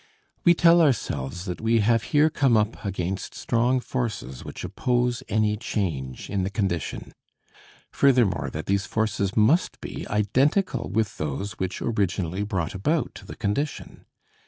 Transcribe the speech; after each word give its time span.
We 0.43 0.55
tell 0.55 0.81
ourselves 0.81 1.45
that 1.45 1.61
we 1.61 1.81
have 1.81 2.01
here 2.09 2.31
come 2.31 2.57
up 2.57 2.83
against 2.83 3.35
strong 3.35 3.79
forces 3.79 4.43
which 4.43 4.63
oppose 4.63 5.21
any 5.29 5.55
change 5.57 6.27
in 6.27 6.43
the 6.43 6.49
condition; 6.49 7.13
furthermore, 7.91 8.49
that 8.51 8.65
these 8.65 8.87
forces 8.87 9.37
must 9.37 9.79
be 9.79 10.07
identical 10.07 10.89
with 10.89 11.19
those 11.19 11.59
which 11.59 11.83
originally 11.83 12.41
brought 12.41 12.73
about 12.73 13.21
the 13.27 13.35
condition. 13.35 14.05